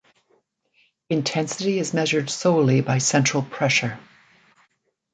Intensity 1.11 1.77
is 1.77 1.93
measured 1.93 2.31
solely 2.31 2.81
by 2.81 2.97
central 2.97 3.43
pressure. 3.43 3.99